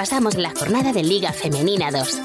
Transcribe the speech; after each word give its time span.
Repasamos 0.00 0.34
la 0.36 0.48
jornada 0.58 0.94
de 0.94 1.02
Liga 1.02 1.30
Femenina 1.30 1.90
2. 1.90 2.22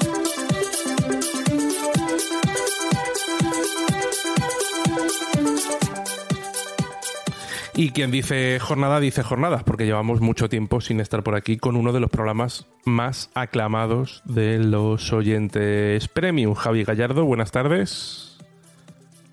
Y 7.74 7.90
quien 7.90 8.10
dice 8.10 8.58
jornada, 8.60 8.98
dice 8.98 9.22
jornadas, 9.22 9.62
porque 9.62 9.84
llevamos 9.84 10.22
mucho 10.22 10.48
tiempo 10.48 10.80
sin 10.80 11.00
estar 11.00 11.22
por 11.22 11.34
aquí 11.34 11.58
con 11.58 11.76
uno 11.76 11.92
de 11.92 12.00
los 12.00 12.08
programas 12.08 12.66
más 12.86 13.30
aclamados 13.34 14.22
de 14.24 14.58
los 14.58 15.12
oyentes 15.12 16.08
premium. 16.08 16.54
Javi 16.54 16.82
Gallardo, 16.82 17.26
buenas 17.26 17.52
tardes. 17.52 18.38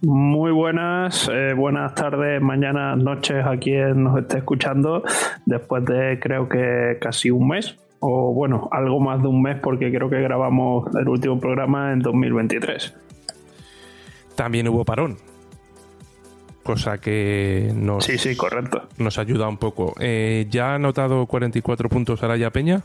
Muy 0.01 0.51
buenas, 0.51 1.29
eh, 1.31 1.53
buenas 1.53 1.95
tardes, 1.95 2.41
mañanas, 2.41 2.97
noches 2.97 3.45
a 3.45 3.55
quien 3.55 4.03
nos 4.03 4.19
esté 4.19 4.39
escuchando 4.39 5.01
después 5.45 5.85
de 5.85 6.19
creo 6.19 6.49
que 6.49 6.97
casi 6.99 7.31
un 7.31 7.47
mes, 7.47 7.77
o 8.05 8.33
bueno, 8.33 8.67
algo 8.71 8.99
más 8.99 9.21
de 9.21 9.29
un 9.29 9.41
mes 9.41 9.57
porque 9.61 9.89
creo 9.89 10.09
que 10.09 10.19
grabamos 10.19 10.93
el 10.93 11.07
último 11.07 11.39
programa 11.39 11.93
en 11.93 11.99
2023. 11.99 12.93
También 14.35 14.67
hubo 14.67 14.83
parón, 14.83 15.15
cosa 16.63 16.97
que 16.97 17.71
nos, 17.73 18.03
Sí, 18.03 18.17
sí, 18.17 18.35
correcto. 18.35 18.83
nos 18.97 19.17
ayuda 19.17 19.47
un 19.47 19.55
poco. 19.57 19.93
Eh, 20.01 20.47
¿Ya 20.49 20.71
ha 20.71 20.75
anotado 20.75 21.25
44 21.27 21.87
puntos 21.87 22.21
Araya 22.23 22.49
Peña? 22.49 22.81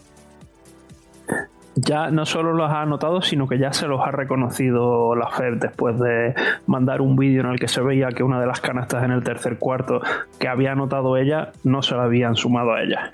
Ya 1.74 2.10
no 2.12 2.24
solo 2.24 2.52
los 2.52 2.70
ha 2.70 2.82
anotado, 2.82 3.20
sino 3.20 3.48
que 3.48 3.58
ya 3.58 3.72
se 3.72 3.88
los 3.88 4.00
ha 4.00 4.12
reconocido 4.12 5.16
la 5.16 5.30
FED 5.30 5.54
después 5.60 5.98
de 5.98 6.34
mandar 6.66 7.00
un 7.00 7.16
vídeo 7.16 7.40
en 7.40 7.48
el 7.50 7.58
que 7.58 7.66
se 7.68 7.80
veía 7.80 8.08
que 8.10 8.22
una 8.22 8.40
de 8.40 8.46
las 8.46 8.60
canastas 8.60 9.02
en 9.04 9.10
el 9.10 9.24
tercer 9.24 9.58
cuarto 9.58 10.00
que 10.38 10.46
había 10.46 10.72
anotado 10.72 11.16
ella 11.16 11.50
no 11.64 11.82
se 11.82 11.96
la 11.96 12.04
habían 12.04 12.36
sumado 12.36 12.72
a 12.72 12.82
ella. 12.82 13.12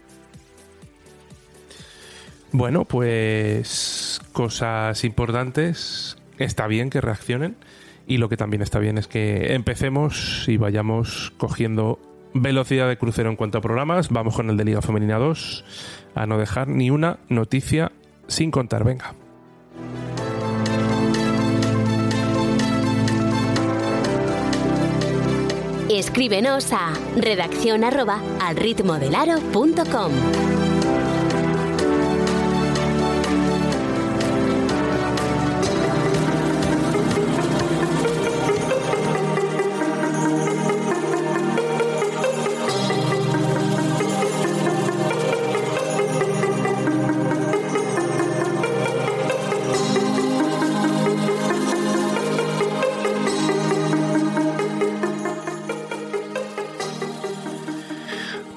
Bueno, 2.55 2.85
pues 2.85 4.21
cosas 4.33 5.03
importantes. 5.03 6.17
Está 6.39 6.69
bien 6.69 6.89
que 6.89 7.01
reaccionen. 7.01 7.57
Y 8.07 8.19
lo 8.19 8.29
que 8.29 8.37
también 8.37 8.63
está 8.63 8.79
bien 8.79 8.97
es 8.97 9.09
que 9.09 9.55
empecemos 9.55 10.45
y 10.47 10.57
vayamos 10.57 11.33
cogiendo 11.37 11.99
velocidad 12.33 12.89
de 12.89 12.97
crucero 12.97 13.29
en 13.29 13.35
cuanto 13.35 13.59
a 13.59 13.61
programas. 13.61 14.09
Vamos 14.11 14.37
con 14.37 14.51
el 14.51 14.57
de 14.57 14.67
Liga 14.67 14.83
Femenina 14.83 15.19
2 15.19 15.65
a 16.15 16.27
no 16.27 16.39
dejar 16.39 16.69
ni 16.69 16.91
una 16.91 17.19
noticia 17.29 17.91
sin 18.29 18.53
contar. 18.53 18.85
Venga. 18.85 19.15
Escríbenos 25.91 26.73
a 26.73 26.93
redacción 27.17 27.83
arroba 27.83 28.21
al 28.41 28.55
ritmo 28.55 29.01
del 29.01 29.17
aro.com. 29.17 30.64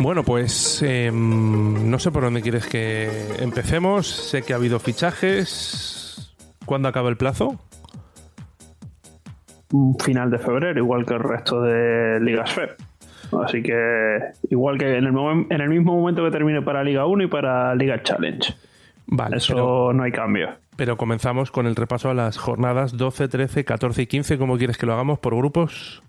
Bueno, 0.07 0.23
pues 0.23 0.81
em, 0.83 1.91
no 1.91 1.99
sé 1.99 2.11
por 2.11 2.23
dónde 2.23 2.41
quieres 2.41 2.65
que 2.65 3.09
empecemos. 3.41 4.07
Sé 4.07 4.41
que 4.41 4.53
ha 4.53 4.55
habido 4.55 4.79
fichajes. 4.79 6.33
¿Cuándo 6.65 6.87
acaba 6.87 7.09
el 7.09 7.17
plazo? 7.17 7.59
final 9.99 10.31
de 10.31 10.39
febrero, 10.39 10.79
igual 10.79 11.05
que 11.05 11.13
el 11.13 11.19
resto 11.19 11.61
de 11.61 12.21
Ligas 12.21 12.53
FED. 12.53 12.69
Así 13.43 13.61
que, 13.61 14.19
igual 14.49 14.77
que 14.77 14.95
en 14.95 15.07
el, 15.07 15.45
en 15.49 15.61
el 15.61 15.67
mismo 15.67 15.97
momento 15.97 16.23
que 16.23 16.31
termine 16.31 16.61
para 16.61 16.85
Liga 16.85 17.05
1 17.05 17.25
y 17.25 17.27
para 17.27 17.75
Liga 17.75 18.01
Challenge. 18.01 18.55
Vale, 19.07 19.35
Eso 19.35 19.55
pero, 19.55 19.91
no 19.91 20.03
hay 20.03 20.13
cambio. 20.13 20.51
pero 20.77 20.95
comenzamos 20.95 21.51
con 21.51 21.67
el 21.67 21.75
repaso 21.75 22.09
a 22.09 22.13
las 22.13 22.37
jornadas 22.37 22.95
12, 22.95 23.27
13, 23.27 23.65
14 23.65 24.03
y 24.03 24.07
15. 24.07 24.37
¿Cómo 24.37 24.57
quieres 24.57 24.77
que 24.77 24.85
lo 24.85 24.93
hagamos? 24.93 25.19
¿Por 25.19 25.35
grupos? 25.35 26.01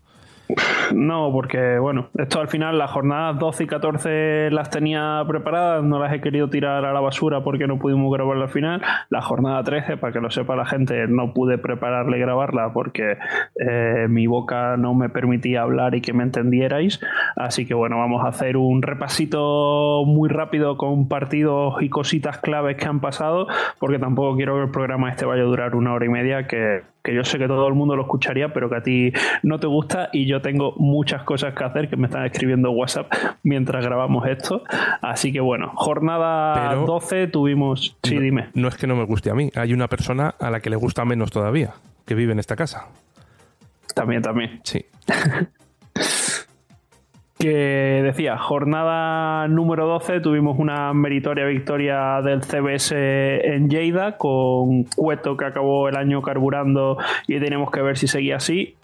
No, 0.94 1.30
porque, 1.32 1.78
bueno, 1.78 2.08
esto 2.16 2.40
al 2.40 2.48
final, 2.48 2.78
las 2.78 2.90
jornadas 2.90 3.38
12 3.38 3.64
y 3.64 3.66
14 3.66 4.50
las 4.50 4.70
tenía 4.70 5.22
preparadas, 5.26 5.84
no 5.84 5.98
las 5.98 6.12
he 6.12 6.20
querido 6.20 6.48
tirar 6.48 6.84
a 6.84 6.92
la 6.92 7.00
basura 7.00 7.42
porque 7.44 7.66
no 7.66 7.78
pudimos 7.78 8.12
grabarla 8.12 8.44
al 8.44 8.50
final. 8.50 8.82
La 9.10 9.20
jornada 9.20 9.62
13, 9.62 9.96
para 9.98 10.12
que 10.12 10.20
lo 10.20 10.30
sepa 10.30 10.56
la 10.56 10.64
gente, 10.64 11.06
no 11.08 11.34
pude 11.34 11.58
prepararla 11.58 12.16
y 12.16 12.20
grabarla 12.20 12.72
porque 12.72 13.18
eh, 13.60 14.06
mi 14.08 14.26
boca 14.26 14.76
no 14.76 14.94
me 14.94 15.08
permitía 15.08 15.62
hablar 15.62 15.94
y 15.94 16.00
que 16.00 16.12
me 16.12 16.22
entendierais. 16.22 17.00
Así 17.36 17.66
que, 17.66 17.74
bueno, 17.74 17.98
vamos 17.98 18.24
a 18.24 18.28
hacer 18.28 18.56
un 18.56 18.82
repasito 18.82 20.04
muy 20.06 20.28
rápido 20.28 20.76
con 20.76 21.08
partidos 21.08 21.82
y 21.82 21.90
cositas 21.90 22.38
claves 22.38 22.76
que 22.76 22.86
han 22.86 23.00
pasado, 23.00 23.46
porque 23.78 23.98
tampoco 23.98 24.36
quiero 24.36 24.56
que 24.56 24.62
el 24.64 24.70
programa 24.70 25.10
este 25.10 25.26
vaya 25.26 25.42
a 25.42 25.46
durar 25.46 25.74
una 25.74 25.92
hora 25.92 26.06
y 26.06 26.08
media, 26.08 26.46
que 26.46 26.82
que 27.08 27.14
yo 27.14 27.24
sé 27.24 27.38
que 27.38 27.46
todo 27.46 27.66
el 27.68 27.74
mundo 27.74 27.96
lo 27.96 28.02
escucharía, 28.02 28.52
pero 28.52 28.68
que 28.68 28.76
a 28.76 28.82
ti 28.82 29.12
no 29.42 29.58
te 29.58 29.66
gusta 29.66 30.10
y 30.12 30.26
yo 30.26 30.42
tengo 30.42 30.74
muchas 30.76 31.22
cosas 31.22 31.54
que 31.54 31.64
hacer 31.64 31.88
que 31.88 31.96
me 31.96 32.06
están 32.06 32.24
escribiendo 32.26 32.68
en 32.68 32.76
WhatsApp 32.76 33.10
mientras 33.42 33.84
grabamos 33.84 34.26
esto. 34.26 34.62
Así 35.00 35.32
que 35.32 35.40
bueno, 35.40 35.72
jornada 35.74 36.70
Pero- 36.70 36.84
12 36.86 37.28
tuvimos... 37.28 37.96
Sí, 38.02 38.14
no, 38.16 38.20
dime. 38.20 38.48
No 38.54 38.68
es 38.68 38.76
que 38.76 38.86
no 38.86 38.94
me 38.96 39.04
guste 39.04 39.30
a 39.30 39.34
mí. 39.34 39.50
Hay 39.54 39.72
una 39.72 39.88
persona 39.88 40.34
a 40.38 40.50
la 40.50 40.60
que 40.60 40.68
le 40.70 40.76
gusta 40.76 41.04
menos 41.04 41.30
todavía, 41.30 41.74
que 42.06 42.14
vive 42.14 42.32
en 42.32 42.38
esta 42.38 42.56
casa. 42.56 42.88
También, 43.94 44.22
también. 44.22 44.60
Sí. 44.64 44.84
Que 47.38 48.00
decía, 48.02 48.36
jornada 48.36 49.46
número 49.46 49.86
12 49.86 50.20
tuvimos 50.20 50.58
una 50.58 50.92
meritoria 50.92 51.44
victoria 51.44 52.20
del 52.20 52.42
CBS 52.42 52.92
en 52.96 53.70
Lleida 53.70 54.16
con 54.16 54.82
Cueto 54.96 55.36
que 55.36 55.44
acabó 55.44 55.88
el 55.88 55.96
año 55.96 56.20
carburando 56.20 56.98
y 57.28 57.38
tenemos 57.38 57.70
que 57.70 57.80
ver 57.80 57.96
si 57.96 58.08
seguía 58.08 58.36
así. 58.36 58.74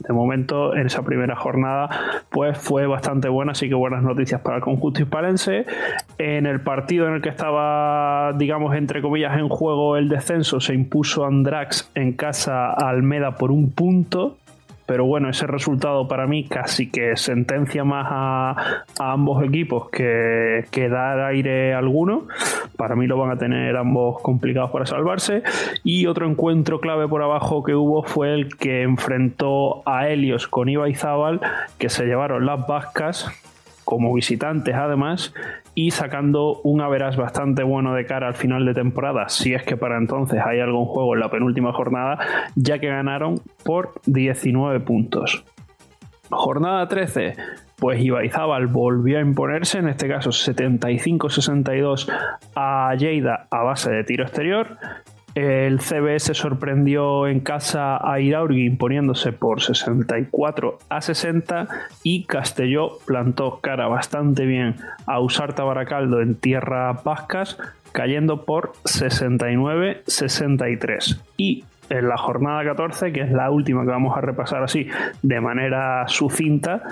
De 0.00 0.12
momento, 0.12 0.74
en 0.74 0.86
esa 0.86 1.04
primera 1.04 1.36
jornada, 1.36 1.88
pues 2.30 2.58
fue 2.58 2.88
bastante 2.88 3.28
buena, 3.28 3.52
así 3.52 3.68
que 3.68 3.74
buenas 3.76 4.02
noticias 4.02 4.40
para 4.40 4.56
el 4.56 4.62
conjunto 4.62 5.00
hispalense. 5.00 5.64
En 6.18 6.46
el 6.46 6.60
partido 6.60 7.06
en 7.06 7.14
el 7.14 7.22
que 7.22 7.28
estaba, 7.28 8.32
digamos, 8.36 8.74
entre 8.74 9.00
comillas, 9.00 9.38
en 9.38 9.48
juego 9.48 9.96
el 9.96 10.08
descenso, 10.08 10.58
se 10.58 10.74
impuso 10.74 11.24
Andrax 11.24 11.88
en 11.94 12.14
casa 12.14 12.70
a 12.72 12.88
Almeda 12.88 13.36
por 13.36 13.52
un 13.52 13.70
punto 13.70 14.38
pero 14.92 15.06
bueno, 15.06 15.30
ese 15.30 15.46
resultado 15.46 16.06
para 16.06 16.26
mí 16.26 16.44
casi 16.44 16.90
que 16.90 17.16
sentencia 17.16 17.82
más 17.82 18.06
a, 18.10 18.84
ambos 18.98 19.42
equipos 19.42 19.88
que, 19.88 20.66
que 20.70 20.90
dar 20.90 21.18
aire 21.20 21.72
alguno. 21.72 22.28
Para 22.76 22.94
mí 22.94 23.06
lo 23.06 23.16
van 23.16 23.30
a 23.30 23.38
tener 23.38 23.74
ambos 23.78 24.20
complicados 24.20 24.70
para 24.70 24.84
salvarse. 24.84 25.44
Y 25.82 26.04
otro 26.08 26.28
encuentro 26.28 26.78
clave 26.78 27.08
por 27.08 27.22
abajo 27.22 27.62
que 27.62 27.74
hubo 27.74 28.02
fue 28.02 28.34
el 28.34 28.54
que 28.54 28.82
enfrentó 28.82 29.82
a 29.88 30.10
Helios 30.10 30.46
con 30.46 30.68
Iba 30.68 30.90
Izábal, 30.90 31.40
que 31.78 31.88
se 31.88 32.04
llevaron 32.04 32.44
las 32.44 32.66
vascas 32.66 33.32
como 33.84 34.14
visitantes 34.14 34.74
además 34.74 35.34
y 35.74 35.90
sacando 35.90 36.60
un 36.62 36.80
average 36.80 37.18
bastante 37.18 37.62
bueno 37.62 37.94
de 37.94 38.06
cara 38.06 38.28
al 38.28 38.34
final 38.34 38.64
de 38.66 38.74
temporada, 38.74 39.28
si 39.28 39.54
es 39.54 39.62
que 39.62 39.76
para 39.76 39.96
entonces 39.96 40.40
hay 40.44 40.60
algún 40.60 40.84
juego 40.84 41.14
en 41.14 41.20
la 41.20 41.30
penúltima 41.30 41.72
jornada, 41.72 42.18
ya 42.54 42.78
que 42.78 42.88
ganaron 42.88 43.40
por 43.64 43.94
19 44.06 44.80
puntos. 44.80 45.44
Jornada 46.30 46.88
13, 46.88 47.36
pues 47.78 48.02
Ibaizábal 48.02 48.66
volvió 48.66 49.18
a 49.18 49.20
imponerse, 49.20 49.78
en 49.78 49.88
este 49.88 50.08
caso 50.08 50.30
75-62 50.30 52.10
a 52.54 52.94
Lleida 52.94 53.46
a 53.50 53.62
base 53.62 53.90
de 53.90 54.04
tiro 54.04 54.24
exterior. 54.24 54.78
El 55.34 55.80
CBS 55.80 56.34
sorprendió 56.34 57.26
en 57.26 57.40
casa 57.40 57.98
a 58.02 58.20
Iraurgi 58.20 58.66
imponiéndose 58.66 59.32
por 59.32 59.62
64 59.62 60.78
a 60.90 61.00
60 61.00 61.68
y 62.02 62.24
Castelló 62.24 62.98
plantó 63.06 63.60
cara 63.60 63.88
bastante 63.88 64.44
bien 64.44 64.76
a 65.06 65.20
Usarta 65.20 65.64
Baracaldo 65.64 66.20
en 66.20 66.34
tierra 66.34 66.92
vascas 67.04 67.56
cayendo 67.92 68.44
por 68.44 68.72
69-63. 68.84 71.20
Y 71.36 71.64
en 71.88 72.08
la 72.08 72.16
jornada 72.16 72.64
14, 72.64 73.12
que 73.12 73.20
es 73.20 73.30
la 73.30 73.50
última 73.50 73.82
que 73.82 73.90
vamos 73.90 74.16
a 74.16 74.20
repasar 74.20 74.62
así 74.62 74.88
de 75.22 75.40
manera 75.40 76.06
sucinta, 76.08 76.82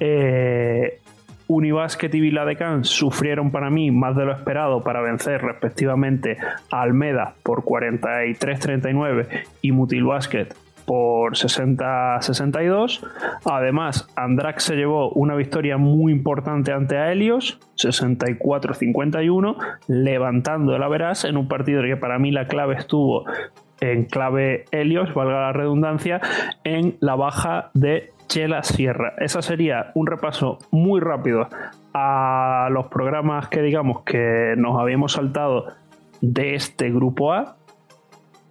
eh, 0.00 1.00
Unibasket 1.46 2.14
y 2.14 2.20
Viladecans 2.20 2.88
sufrieron 2.88 3.50
para 3.50 3.70
mí 3.70 3.90
más 3.90 4.16
de 4.16 4.24
lo 4.24 4.32
esperado 4.32 4.82
para 4.82 5.00
vencer 5.02 5.42
respectivamente 5.42 6.36
a 6.70 6.82
Almeda 6.82 7.34
por 7.42 7.64
43-39 7.64 9.26
y 9.62 9.72
Mutil 9.72 10.04
Basket 10.04 10.48
por 10.86 11.32
60-62. 11.32 13.06
Además, 13.44 14.08
Andrax 14.16 14.64
se 14.64 14.76
llevó 14.76 15.10
una 15.10 15.34
victoria 15.34 15.76
muy 15.76 16.12
importante 16.12 16.72
ante 16.72 16.98
a 16.98 17.10
Helios, 17.12 17.58
64-51, 17.76 19.56
levantando 19.88 20.76
el 20.76 20.82
Averas 20.82 21.24
en 21.24 21.36
un 21.36 21.48
partido 21.48 21.82
que 21.82 21.96
para 21.96 22.18
mí 22.18 22.30
la 22.30 22.46
clave 22.46 22.74
estuvo 22.76 23.24
en 23.80 24.04
clave 24.04 24.64
Helios, 24.70 25.12
valga 25.14 25.40
la 25.40 25.52
redundancia, 25.52 26.20
en 26.64 26.96
la 27.00 27.16
baja 27.16 27.70
de 27.74 28.13
Chela 28.26 28.62
Sierra. 28.62 29.14
Esa 29.18 29.42
sería 29.42 29.92
un 29.94 30.06
repaso 30.06 30.58
muy 30.70 31.00
rápido 31.00 31.48
a 31.92 32.68
los 32.70 32.86
programas 32.88 33.48
que 33.48 33.62
digamos 33.62 34.02
que 34.02 34.54
nos 34.56 34.80
habíamos 34.80 35.12
saltado 35.12 35.66
de 36.20 36.54
este 36.54 36.90
grupo 36.90 37.32
A, 37.32 37.56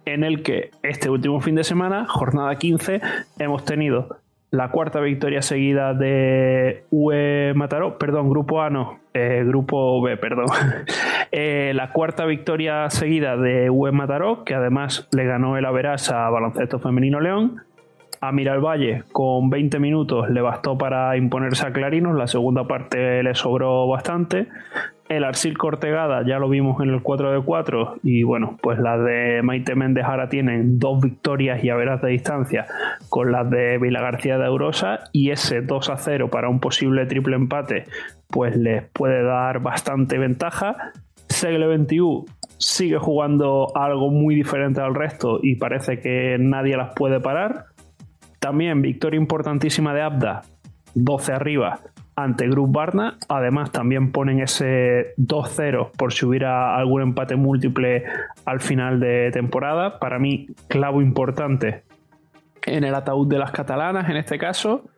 en 0.04 0.24
el 0.24 0.42
que 0.42 0.70
este 0.82 1.10
último 1.10 1.40
fin 1.40 1.54
de 1.54 1.64
semana, 1.64 2.06
jornada 2.06 2.56
15, 2.56 3.00
hemos 3.38 3.64
tenido 3.64 4.18
la 4.54 4.70
cuarta 4.70 5.00
victoria 5.00 5.42
seguida 5.42 5.94
de 5.94 6.84
UE 6.90 7.52
Mataró, 7.56 7.98
perdón, 7.98 8.30
grupo 8.30 8.62
A 8.62 8.70
no, 8.70 9.00
eh, 9.12 9.42
grupo 9.44 10.00
B, 10.00 10.16
perdón. 10.16 10.46
Eh, 11.36 11.72
la 11.74 11.90
cuarta 11.90 12.26
victoria 12.26 12.88
seguida 12.90 13.36
de 13.36 13.68
UE 13.68 13.90
Mataró, 13.90 14.44
que 14.44 14.54
además 14.54 15.08
le 15.10 15.24
ganó 15.24 15.56
el 15.56 15.64
Averas 15.64 16.08
a 16.12 16.30
Baloncesto 16.30 16.78
Femenino 16.78 17.18
León. 17.18 17.60
A 18.28 18.58
Valle 18.58 19.04
con 19.12 19.50
20 19.50 19.78
minutos 19.78 20.30
le 20.30 20.40
bastó 20.40 20.78
para 20.78 21.16
imponerse 21.16 21.66
a 21.66 21.72
Clarinos, 21.72 22.16
la 22.16 22.26
segunda 22.26 22.66
parte 22.66 23.22
le 23.22 23.34
sobró 23.34 23.86
bastante. 23.86 24.48
El 25.08 25.24
Arsil 25.24 25.58
Cortegada 25.58 26.24
ya 26.26 26.38
lo 26.38 26.48
vimos 26.48 26.80
en 26.82 26.88
el 26.88 27.02
4 27.02 27.32
de 27.32 27.44
4 27.44 27.96
y 28.02 28.22
bueno, 28.22 28.56
pues 28.62 28.78
las 28.78 29.04
de 29.04 29.42
Maite 29.42 29.74
Méndez 29.74 30.04
ahora 30.04 30.30
tienen 30.30 30.78
dos 30.78 31.02
victorias 31.02 31.62
y 31.62 31.68
a 31.68 31.76
veras 31.76 32.00
de 32.00 32.08
distancia 32.08 32.66
con 33.10 33.30
las 33.30 33.50
de 33.50 33.76
Vila 33.76 34.00
García 34.00 34.38
de 34.38 34.46
Eurosa 34.46 35.00
y 35.12 35.30
ese 35.30 35.60
2 35.60 35.90
a 35.90 35.96
0 35.98 36.30
para 36.30 36.48
un 36.48 36.58
posible 36.58 37.04
triple 37.04 37.36
empate 37.36 37.84
pues 38.28 38.56
les 38.56 38.82
puede 38.92 39.22
dar 39.22 39.60
bastante 39.60 40.18
ventaja. 40.18 40.92
Segle 41.28 41.66
21 41.66 42.24
sigue 42.58 42.98
jugando 42.98 43.76
algo 43.76 44.10
muy 44.10 44.34
diferente 44.34 44.80
al 44.80 44.94
resto 44.94 45.38
y 45.42 45.56
parece 45.56 46.00
que 46.00 46.36
nadie 46.40 46.76
las 46.76 46.94
puede 46.94 47.20
parar. 47.20 47.66
También 48.44 48.82
victoria 48.82 49.16
importantísima 49.16 49.94
de 49.94 50.02
Abda, 50.02 50.42
12 50.92 51.32
arriba 51.32 51.80
ante 52.14 52.46
Group 52.46 52.72
Barna. 52.72 53.16
Además, 53.30 53.72
también 53.72 54.12
ponen 54.12 54.38
ese 54.40 55.14
2-0 55.16 55.92
por 55.96 56.12
si 56.12 56.26
hubiera 56.26 56.76
algún 56.76 57.00
empate 57.00 57.36
múltiple 57.36 58.04
al 58.44 58.60
final 58.60 59.00
de 59.00 59.30
temporada. 59.32 59.98
Para 59.98 60.18
mí, 60.18 60.48
clavo 60.68 61.00
importante 61.00 61.84
en 62.66 62.84
el 62.84 62.94
ataúd 62.94 63.28
de 63.28 63.38
las 63.38 63.50
catalanas 63.50 64.10
en 64.10 64.18
este 64.18 64.36
caso. 64.36 64.90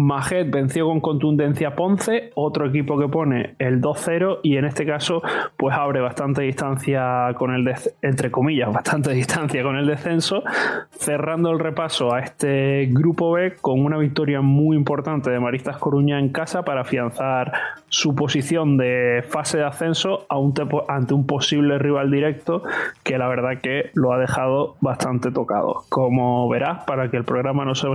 Majet 0.00 0.50
venció 0.50 0.86
con 0.86 1.00
contundencia 1.00 1.76
Ponce, 1.76 2.30
otro 2.34 2.66
equipo 2.66 2.98
que 2.98 3.06
pone 3.06 3.54
el 3.58 3.82
2-0 3.82 4.38
y 4.42 4.56
en 4.56 4.64
este 4.64 4.86
caso 4.86 5.20
pues 5.58 5.76
abre 5.76 6.00
bastante 6.00 6.40
distancia 6.40 7.34
con 7.36 7.52
el 7.52 7.70
entre 8.00 8.30
comillas, 8.30 8.72
bastante 8.72 9.10
distancia 9.14 9.62
con 9.62 9.76
el 9.76 9.86
descenso, 9.86 10.42
cerrando 10.90 11.50
el 11.50 11.58
repaso 11.58 12.14
a 12.14 12.20
este 12.20 12.88
grupo 12.90 13.32
B 13.32 13.56
con 13.60 13.84
una 13.84 13.98
victoria 13.98 14.40
muy 14.40 14.74
importante 14.74 15.30
de 15.30 15.38
Maristas 15.38 15.76
Coruña 15.76 16.18
en 16.18 16.30
casa 16.30 16.62
para 16.62 16.80
afianzar 16.80 17.52
su 17.88 18.14
posición 18.14 18.78
de 18.78 19.22
fase 19.28 19.58
de 19.58 19.64
ascenso 19.64 20.26
ante 20.30 21.12
un 21.12 21.26
posible 21.26 21.78
rival 21.78 22.10
directo 22.10 22.62
que 23.02 23.18
la 23.18 23.28
verdad 23.28 23.58
que 23.62 23.90
lo 23.92 24.14
ha 24.14 24.18
dejado 24.18 24.76
bastante 24.80 25.30
tocado. 25.30 25.82
Como 25.90 26.48
verás, 26.48 26.84
para 26.84 27.10
que 27.10 27.18
el 27.18 27.24
programa 27.24 27.66
no 27.66 27.74
se, 27.74 27.88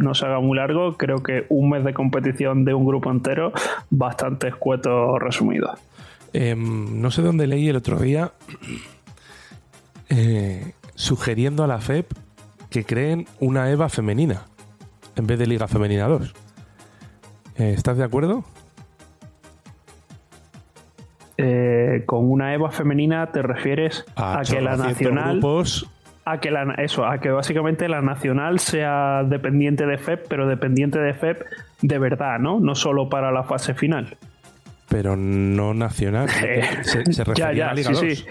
no 0.00 0.14
se 0.14 0.26
haga 0.26 0.40
muy 0.40 0.56
largo, 0.56 0.96
creo 0.96 1.22
que 1.22 1.35
un 1.48 1.70
mes 1.70 1.84
de 1.84 1.92
competición 1.92 2.64
de 2.64 2.74
un 2.74 2.86
grupo 2.86 3.10
entero 3.10 3.52
bastante 3.90 4.48
escueto 4.48 5.18
resumido. 5.18 5.74
Em, 6.32 7.00
no 7.00 7.10
sé 7.10 7.22
dónde 7.22 7.46
leí 7.46 7.68
el 7.68 7.76
otro 7.76 7.98
día 7.98 8.32
eh, 10.08 10.72
sugiriendo 10.94 11.64
a 11.64 11.66
la 11.66 11.78
FEP 11.78 12.12
que 12.70 12.84
creen 12.84 13.26
una 13.40 13.70
EVA 13.70 13.88
femenina 13.88 14.44
en 15.16 15.26
vez 15.26 15.38
de 15.38 15.46
Liga 15.46 15.66
Femenina 15.66 16.06
2. 16.06 16.34
Eh, 17.56 17.72
¿Estás 17.72 17.96
de 17.96 18.04
acuerdo? 18.04 18.44
Eh, 21.38 22.04
con 22.06 22.30
una 22.30 22.54
EVA 22.54 22.70
femenina 22.70 23.30
te 23.32 23.42
refieres 23.42 24.04
a, 24.14 24.42
que 24.48 24.60
la 24.60 24.76
nacional 24.76 25.40
a 26.26 26.40
que 26.40 26.50
la, 26.50 26.74
eso, 26.78 27.06
a 27.06 27.18
que 27.18 27.30
básicamente 27.30 27.88
la 27.88 28.02
nacional 28.02 28.58
sea 28.58 29.22
dependiente 29.22 29.86
de 29.86 29.96
FEP, 29.96 30.26
pero 30.28 30.48
dependiente 30.48 30.98
de 30.98 31.14
FEP 31.14 31.44
de 31.80 31.98
verdad, 31.98 32.38
¿no? 32.40 32.58
No 32.58 32.74
solo 32.74 33.08
para 33.08 33.30
la 33.30 33.44
fase 33.44 33.74
final. 33.74 34.18
Pero 34.88 35.16
no 35.16 35.72
nacional. 35.72 36.28
Se, 36.82 37.12
se 37.12 37.24
refería 37.24 37.70
a 37.70 37.74
Liga 37.74 37.90
2. 37.92 38.26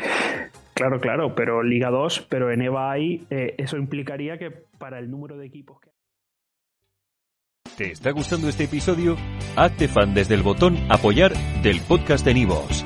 Claro, 0.74 1.00
claro, 1.00 1.36
pero 1.36 1.64
Liga 1.64 1.90
2, 1.90 2.28
pero 2.30 2.52
en 2.52 2.62
EVA 2.62 2.92
hay, 2.92 3.26
eh, 3.30 3.56
eso 3.58 3.78
implicaría 3.78 4.38
que 4.38 4.52
para 4.78 5.00
el 5.00 5.10
número 5.10 5.38
de 5.38 5.46
equipos 5.46 5.80
que 5.80 5.90
¿Te 7.78 7.92
está 7.92 8.12
gustando 8.12 8.48
este 8.48 8.66
episodio? 8.66 9.18
Hazte 9.58 9.88
fan 9.90 10.14
desde 10.14 10.34
el 10.34 10.44
botón 10.44 10.78
apoyar 10.90 11.34
del 11.62 11.82
podcast 11.82 12.26
de 12.26 12.34
Nivos. 12.34 12.86